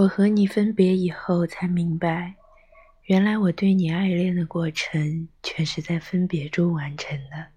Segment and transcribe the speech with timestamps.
[0.00, 2.34] 我和你分别以后，才明白，
[3.02, 7.48] 原来我对你爱恋的过程，全是在分别中完成的。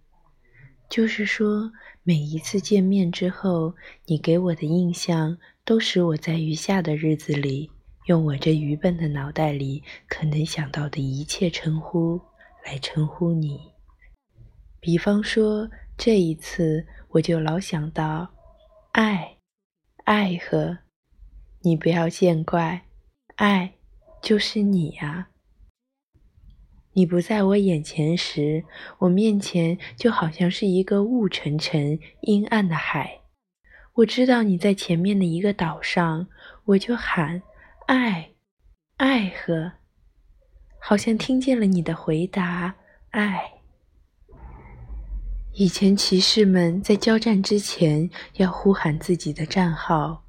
[0.89, 1.71] 就是说，
[2.03, 3.73] 每一次见面之后，
[4.07, 7.71] 你给我的印象，都使我在余下的日子里，
[8.07, 12.19] 用我这愚笨的脑袋里可能想到的一切称呼
[12.65, 13.71] 来称呼你。
[14.81, 18.29] 比方说，这一次，我就老想到，
[18.91, 19.37] 爱，
[20.03, 20.79] 爱和。
[21.65, 22.81] 你不要见怪，
[23.35, 23.75] 爱
[24.21, 25.29] 就是你呀。
[26.91, 28.65] 你不在我眼前时，
[28.99, 33.21] 我面前就好像是一个雾沉沉、阴暗的海。
[33.93, 36.27] 我知道你在前面的一个岛上，
[36.65, 37.41] 我就喊
[37.87, 38.31] 爱，
[38.97, 39.71] 爱和，
[40.79, 42.75] 好像听见了你的回答，
[43.11, 43.53] 爱。
[45.53, 50.22] 以前骑士们在交战之前要呼喊自己的战号。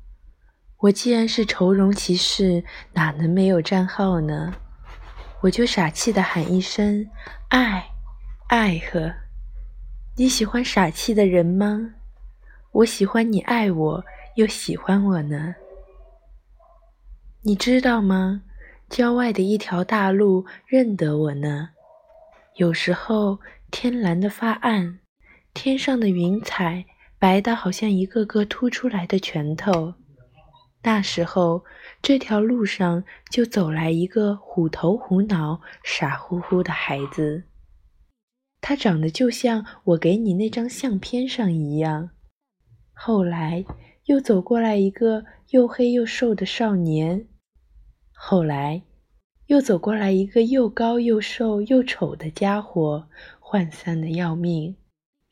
[0.84, 2.62] 我既然是愁容骑士，
[2.93, 4.52] 哪能没有战号呢？
[5.41, 7.09] 我就傻气的喊一声
[7.49, 7.87] “爱，
[8.49, 9.15] 爱呵”。
[10.18, 11.95] 你喜欢傻气的人吗？
[12.71, 14.04] 我喜欢你爱我
[14.35, 15.54] 又喜欢我呢。
[17.41, 18.43] 你知道吗？
[18.91, 21.71] 郊外的一条大路认得我呢。
[22.57, 24.98] 有时候天蓝的发暗，
[25.54, 26.85] 天上的云彩
[27.19, 29.95] 白的好像一个个凸出来的拳头。
[30.87, 31.65] 那时候，
[32.02, 37.45] 这条路上就走来一个虎头虎脑、傻乎乎的孩子。
[38.60, 42.10] 他长得就像我给你那张相片上一样。
[42.93, 43.65] 后来
[44.04, 47.29] 又走过来一个又黑又瘦的少年。
[48.13, 48.82] 后来
[49.46, 53.09] 又走过来一个又高又瘦又丑的家伙，
[53.41, 54.76] 涣散的要命，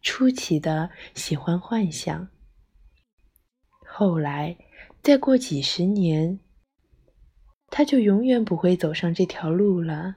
[0.00, 2.28] 出奇的喜欢幻想。
[3.92, 4.56] 后来。
[5.02, 6.38] 再过几十年，
[7.66, 10.14] 他就永远不会走上这条路了。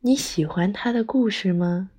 [0.00, 1.90] 你喜欢他的故事吗？